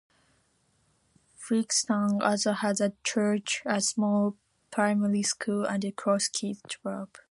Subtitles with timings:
[1.47, 4.35] Withington also has a church a small
[4.71, 7.09] primary school, and the Cross Keys pub.